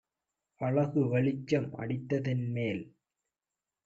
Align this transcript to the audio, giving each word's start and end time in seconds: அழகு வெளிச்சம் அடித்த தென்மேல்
அழகு 0.61 1.01
வெளிச்சம் 1.09 1.67
அடித்த 1.73 2.19
தென்மேல் 2.19 2.81